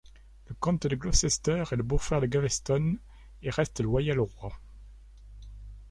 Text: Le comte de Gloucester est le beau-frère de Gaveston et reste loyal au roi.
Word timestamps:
Le 0.47 0.55
comte 0.55 0.87
de 0.87 0.95
Gloucester 0.95 1.63
est 1.71 1.75
le 1.75 1.83
beau-frère 1.83 2.21
de 2.21 2.25
Gaveston 2.25 2.97
et 3.43 3.51
reste 3.51 3.81
loyal 3.81 4.19
au 4.19 4.25
roi. 4.25 4.51